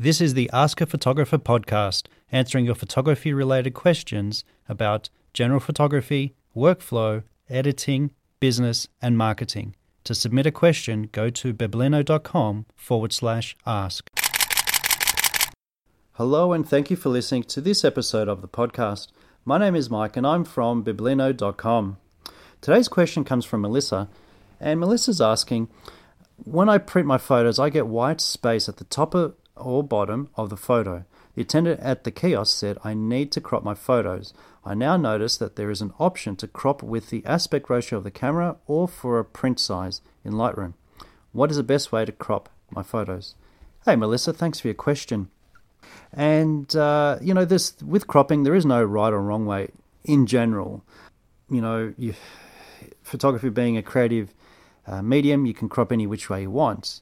[0.00, 6.36] This is the Ask a Photographer podcast, answering your photography related questions about general photography,
[6.54, 9.74] workflow, editing, business, and marketing.
[10.04, 14.08] To submit a question, go to biblino.com forward slash ask.
[16.12, 19.08] Hello, and thank you for listening to this episode of the podcast.
[19.44, 21.96] My name is Mike, and I'm from biblino.com.
[22.60, 24.08] Today's question comes from Melissa,
[24.60, 25.68] and Melissa's asking
[26.36, 30.28] When I print my photos, I get white space at the top of or bottom
[30.36, 31.04] of the photo.
[31.34, 34.34] The attendant at the kiosk said, I need to crop my photos.
[34.64, 38.04] I now notice that there is an option to crop with the aspect ratio of
[38.04, 40.74] the camera or for a print size in Lightroom.
[41.32, 43.34] What is the best way to crop my photos?
[43.84, 45.28] Hey, Melissa, thanks for your question.
[46.12, 49.68] And, uh, you know, this with cropping, there is no right or wrong way
[50.04, 50.84] in general.
[51.48, 52.14] You know, you,
[53.02, 54.34] photography being a creative
[54.86, 57.00] uh, medium, you can crop any which way you want.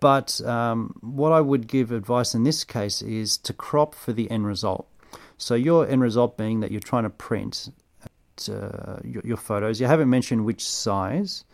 [0.00, 4.30] But um, what I would give advice in this case is to crop for the
[4.30, 4.88] end result.
[5.36, 7.70] So your end result being that you're trying to print
[8.48, 9.80] uh, your, your, photos.
[9.80, 11.44] You haven't mentioned which size.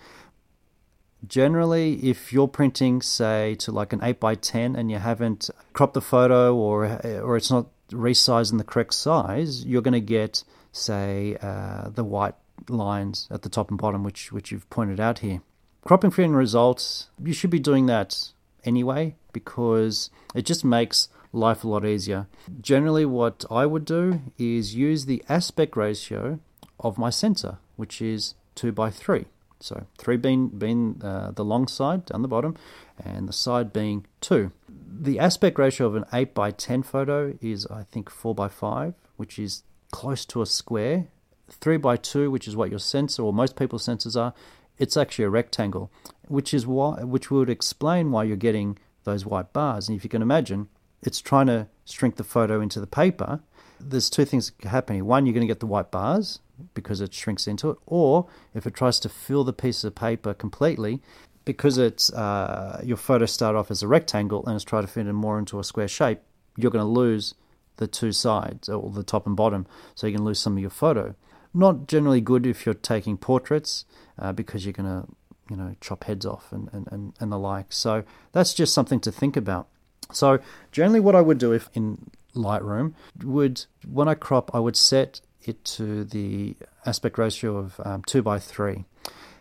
[1.27, 5.95] Generally, if you're printing, say, to like an 8 by 10 and you haven't cropped
[5.95, 10.45] the photo or, or it's not resized in the correct size, you're going to get,
[10.73, 12.35] say, uh, the white
[12.69, 15.41] lines at the top and bottom, which, which you've pointed out here.
[15.87, 18.33] Cropping for end results, you should be doing that
[18.65, 22.27] anyway because it just makes life a lot easier.
[22.61, 26.39] Generally, what I would do is use the aspect ratio
[26.81, 29.27] of my sensor, which is 2 by 3.
[29.61, 32.57] So 3 being, being uh, the long side down the bottom,
[33.03, 34.53] and the side being 2.
[34.69, 38.95] The aspect ratio of an 8 by 10 photo is, I think, 4 by 5,
[39.17, 41.09] which is close to a square.
[41.51, 44.35] 3 by 2, which is what your sensor or most people's sensors are,
[44.79, 45.91] it's actually a rectangle,
[46.27, 49.89] which is why which would explain why you're getting those white bars.
[49.89, 50.69] And if you can imagine,
[51.03, 53.41] it's trying to shrink the photo into the paper.
[53.79, 55.05] There's two things happening.
[55.05, 56.41] One, you're going to get the white bars
[56.73, 60.33] because it shrinks into it, or if it tries to fill the piece of paper
[60.33, 61.03] completely,
[61.45, 65.07] because it's uh, your photo start off as a rectangle and it's trying to fit
[65.07, 66.21] it more into a square shape,
[66.57, 67.35] you're going to lose
[67.77, 70.71] the two sides or the top and bottom, so you can lose some of your
[70.71, 71.15] photo.
[71.55, 73.85] Not generally good if you're taking portraits
[74.19, 75.09] uh, because you're going to,
[75.49, 77.73] you know, chop heads off and, and, and, and the like.
[77.73, 79.69] So that's just something to think about.
[80.13, 80.41] So
[80.73, 85.21] generally, what I would do if in Lightroom would when I crop, I would set
[85.43, 88.85] it to the aspect ratio of um, two by three,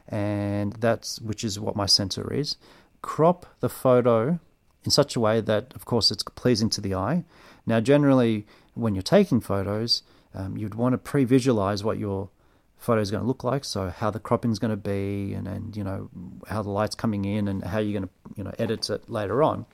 [0.08, 2.58] and that's which is what my sensor is.
[3.02, 4.40] Crop the photo
[4.84, 7.24] in such a way that, of course, it's pleasing to the eye.
[7.66, 12.30] Now, generally, when you're taking photos, um, you'd want to pre-visualize what your
[12.78, 13.64] photo is going to look like.
[13.64, 16.10] So how the cropping is going to be, and, and you know
[16.48, 19.42] how the light's coming in, and how you're going to you know edit it later
[19.42, 19.66] on.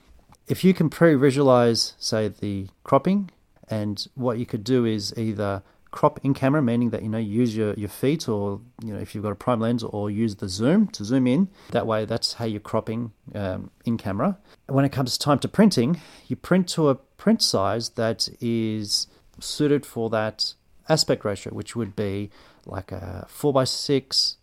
[0.46, 3.30] If you can pre-visualize, say the cropping,
[3.68, 7.56] and what you could do is either crop in camera, meaning that you know use
[7.56, 10.48] your, your feet or you know if you've got a prime lens or use the
[10.48, 11.48] zoom to zoom in.
[11.70, 14.38] That way, that's how you're cropping um, in camera.
[14.66, 19.06] When it comes time to printing, you print to a print size that is
[19.40, 20.54] suited for that
[20.88, 22.30] aspect ratio, which would be
[22.66, 24.36] like a 4 by 6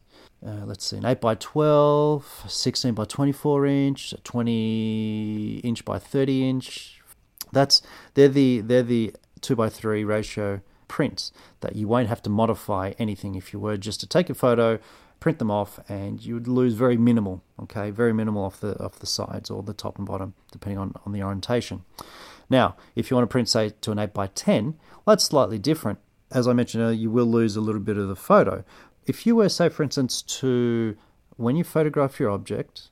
[0.46, 6.50] uh, let's see, an 8 by 12 16 by 24 inch, 20 inch by 30
[6.50, 7.02] inch.
[7.52, 7.82] That's
[8.14, 11.32] they're the they're the 2 by 3 ratio prints
[11.62, 14.80] that you won't have to modify anything if you were just to take a photo,
[15.20, 19.00] print them off, and you would lose very minimal, okay, very minimal off the off
[19.00, 21.84] the sides or the top and bottom, depending on, on the orientation.
[22.50, 24.76] Now, if you want to print, say, to an 8 by 10
[25.08, 26.00] well, that's slightly different.
[26.32, 28.66] As I mentioned earlier, you will lose a little bit of the photo.
[29.06, 30.98] If you were, say, for instance, to
[31.38, 32.90] when you photograph your object,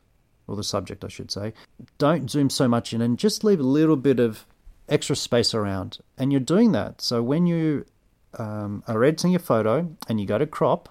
[0.47, 1.53] or the subject, I should say,
[1.97, 4.45] don't zoom so much in and just leave a little bit of
[4.87, 5.97] extra space around.
[6.17, 7.01] And you're doing that.
[7.01, 7.85] So when you
[8.39, 10.87] um, are editing your photo and you go to crop,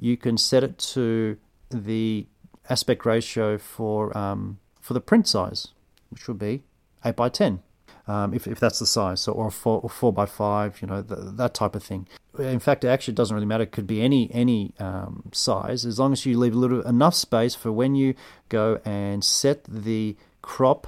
[0.00, 1.36] you can set it to
[1.70, 2.26] the
[2.68, 5.68] aspect ratio for um, for the print size,
[6.10, 6.62] which would be
[7.04, 7.60] 8 by 10
[8.06, 11.02] um, if, if that's the size, so or four, or four by five, you know,
[11.02, 12.06] that type of thing.
[12.38, 13.64] In fact, it actually doesn't really matter.
[13.64, 17.14] It could be any any um, size as long as you leave a little enough
[17.14, 18.14] space for when you
[18.48, 20.86] go and set the crop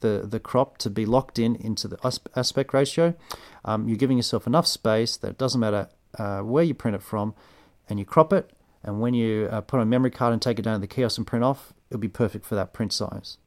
[0.00, 1.98] the, the crop to be locked in into the
[2.34, 3.14] aspect ratio.
[3.64, 5.88] Um, you're giving yourself enough space that it doesn't matter
[6.18, 7.34] uh, where you print it from,
[7.88, 8.50] and you crop it.
[8.82, 10.86] And when you uh, put on a memory card and take it down to the
[10.86, 13.38] kiosk and print off, it'll be perfect for that print size.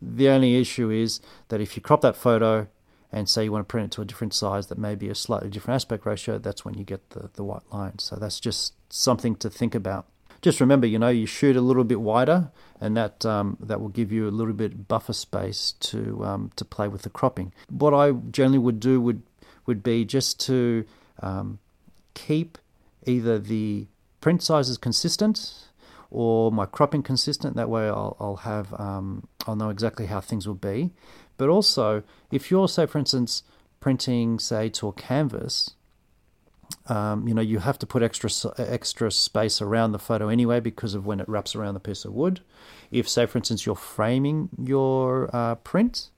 [0.00, 2.68] The only issue is that if you crop that photo
[3.10, 5.14] and say you want to print it to a different size that may be a
[5.14, 7.98] slightly different aspect ratio, that's when you get the, the white line.
[7.98, 10.06] So that's just something to think about.
[10.40, 12.50] just remember, you know, you shoot a little bit wider,
[12.80, 16.64] and that um, that will give you a little bit buffer space to um, to
[16.64, 17.52] play with the cropping.
[17.70, 19.22] What I generally would do would
[19.66, 20.84] would be just to
[21.20, 21.58] um,
[22.14, 22.58] keep
[23.04, 23.86] either the
[24.20, 25.67] print sizes consistent
[26.10, 27.56] or my cropping consistent.
[27.56, 30.92] That way, I'll, I'll have um, I'll know exactly how things will be.
[31.36, 33.42] But also, if you're say, for instance,
[33.80, 35.74] printing say to a canvas,
[36.86, 40.94] um, you know you have to put extra extra space around the photo anyway because
[40.94, 42.40] of when it wraps around the piece of wood.
[42.90, 46.10] If say, for instance, you're framing your uh, print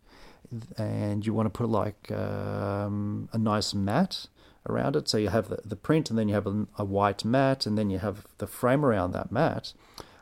[0.76, 4.26] and you want to put like um, a nice mat
[4.68, 5.08] around it.
[5.08, 7.76] So you have the, the print, and then you have a, a white mat, and
[7.76, 9.72] then you have the frame around that mat.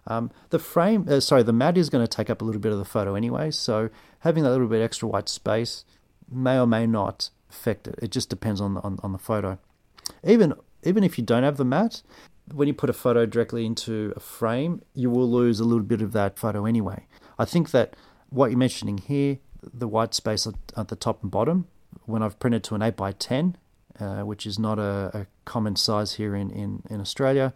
[0.07, 2.73] Um, the frame, uh, sorry, the mat is going to take up a little bit
[2.73, 3.51] of the photo anyway.
[3.51, 3.91] So
[4.21, 5.85] having that little bit extra white space
[6.31, 7.99] may or may not affect it.
[8.01, 9.59] It just depends on the, on, on the photo.
[10.25, 10.55] Even
[10.85, 12.03] even if you don't have the mat,
[12.53, 16.01] when you put a photo directly into a frame, you will lose a little bit
[16.01, 17.07] of that photo anyway.
[17.39, 17.95] I think that
[18.31, 21.67] what you're mentioning here, the white space at the top and bottom,
[22.05, 23.57] when I've printed to an 8 by 10
[24.01, 27.53] uh, which is not a, a, common size here in, in, in Australia.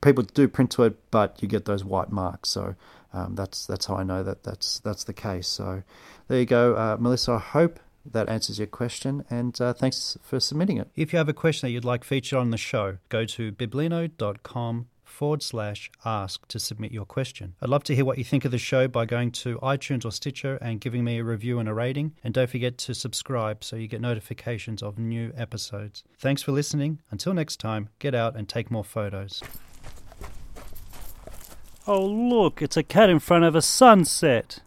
[0.00, 2.50] People do print to it, but you get those white marks.
[2.50, 2.74] So
[3.12, 5.46] um, that's that's how I know that that's that's the case.
[5.46, 5.82] So
[6.28, 7.32] there you go, uh, Melissa.
[7.32, 10.90] I hope that answers your question, and uh, thanks for submitting it.
[10.96, 14.86] If you have a question that you'd like featured on the show, go to biblino.com
[15.12, 17.54] forward slash ask to submit your question.
[17.60, 20.10] I'd love to hear what you think of the show by going to iTunes or
[20.10, 22.14] Stitcher and giving me a review and a rating.
[22.24, 26.02] And don't forget to subscribe so you get notifications of new episodes.
[26.18, 27.00] Thanks for listening.
[27.10, 29.42] Until next time, get out and take more photos.
[31.86, 34.60] Oh, look, it's a cat in front of a sunset.